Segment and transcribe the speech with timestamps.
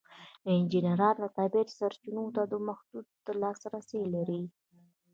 [0.51, 3.07] انجینران د طبیعت سرچینو ته محدود
[3.41, 4.41] لاسرسی لري.